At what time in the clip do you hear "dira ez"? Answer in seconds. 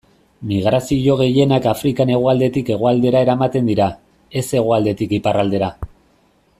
3.73-4.47